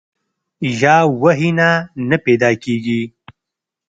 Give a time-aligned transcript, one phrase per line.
[0.81, 1.69] یا وحي نه
[2.07, 3.01] نۀ پېدا کيږي